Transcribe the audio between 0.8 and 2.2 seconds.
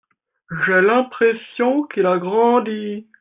l'impression qu'il a